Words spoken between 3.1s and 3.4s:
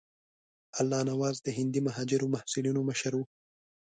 وو.